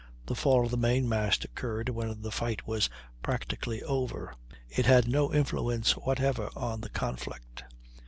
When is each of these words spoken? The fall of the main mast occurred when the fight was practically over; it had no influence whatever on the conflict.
The 0.25 0.33
fall 0.33 0.65
of 0.65 0.71
the 0.71 0.77
main 0.77 1.07
mast 1.07 1.45
occurred 1.45 1.89
when 1.89 2.23
the 2.23 2.31
fight 2.31 2.65
was 2.67 2.89
practically 3.21 3.83
over; 3.83 4.33
it 4.67 4.87
had 4.87 5.07
no 5.07 5.31
influence 5.31 5.91
whatever 5.91 6.49
on 6.55 6.81
the 6.81 6.89
conflict. 6.89 7.61